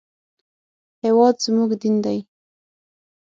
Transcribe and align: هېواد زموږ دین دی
هېواد 1.03 1.35
زموږ 1.45 1.69
دین 1.81 1.95
دی 2.05 2.19